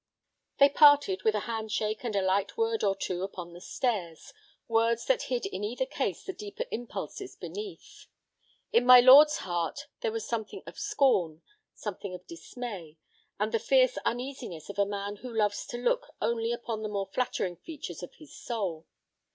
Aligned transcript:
They 0.57 0.67
parted 0.69 1.21
with 1.21 1.35
a 1.35 1.41
hand 1.41 1.71
shake 1.71 2.03
and 2.03 2.15
a 2.15 2.23
light 2.23 2.57
word 2.57 2.83
or 2.83 2.95
two 2.95 3.21
upon 3.21 3.53
the 3.53 3.61
stairs, 3.61 4.33
words 4.67 5.05
that 5.05 5.21
hid 5.29 5.45
in 5.45 5.63
either 5.63 5.85
case 5.85 6.23
the 6.23 6.33
deeper 6.33 6.65
impulses 6.71 7.35
beneath. 7.35 8.07
In 8.73 8.83
my 8.83 8.99
lord's 8.99 9.37
heart 9.45 9.85
there 9.99 10.11
was 10.11 10.25
something 10.25 10.63
of 10.65 10.79
scorn, 10.79 11.43
something 11.75 12.15
of 12.15 12.25
dismay, 12.25 12.97
and 13.39 13.51
the 13.51 13.59
fierce 13.59 13.99
uneasiness 14.03 14.69
of 14.69 14.79
a 14.79 14.87
man 14.87 15.17
who 15.17 15.31
loves 15.31 15.67
to 15.67 15.77
look 15.77 16.07
only 16.19 16.51
upon 16.51 16.81
the 16.81 16.89
more 16.89 17.05
flattering 17.13 17.57
features 17.57 18.01
of 18.01 18.15
his 18.15 18.33
soul. 18.35 18.87